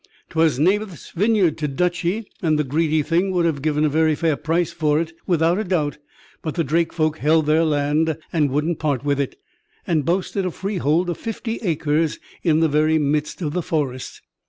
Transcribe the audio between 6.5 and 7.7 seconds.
the Drake folk held their